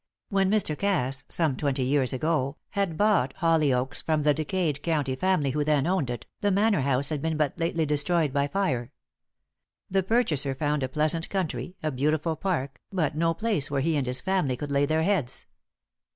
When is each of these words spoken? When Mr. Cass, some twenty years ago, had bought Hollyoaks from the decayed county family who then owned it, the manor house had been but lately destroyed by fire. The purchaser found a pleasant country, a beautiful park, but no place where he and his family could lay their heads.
When 0.29 0.49
Mr. 0.49 0.75
Cass, 0.75 1.23
some 1.29 1.55
twenty 1.55 1.83
years 1.83 2.11
ago, 2.11 2.57
had 2.69 2.97
bought 2.97 3.35
Hollyoaks 3.35 4.01
from 4.01 4.23
the 4.23 4.33
decayed 4.33 4.81
county 4.81 5.15
family 5.15 5.51
who 5.51 5.63
then 5.63 5.85
owned 5.85 6.09
it, 6.09 6.25
the 6.39 6.49
manor 6.49 6.81
house 6.81 7.09
had 7.09 7.21
been 7.21 7.37
but 7.37 7.59
lately 7.59 7.85
destroyed 7.85 8.33
by 8.33 8.47
fire. 8.47 8.93
The 9.91 10.01
purchaser 10.01 10.55
found 10.55 10.81
a 10.81 10.89
pleasant 10.89 11.29
country, 11.29 11.75
a 11.83 11.91
beautiful 11.91 12.35
park, 12.35 12.81
but 12.91 13.15
no 13.15 13.35
place 13.35 13.69
where 13.69 13.81
he 13.81 13.95
and 13.95 14.07
his 14.07 14.21
family 14.21 14.57
could 14.57 14.71
lay 14.71 14.87
their 14.87 15.03
heads. 15.03 15.45